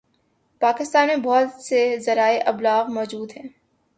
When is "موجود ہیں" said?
2.91-3.47